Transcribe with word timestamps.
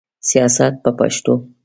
سیاست 0.29 0.73
په 0.83 0.89
پښتو. 0.97 1.33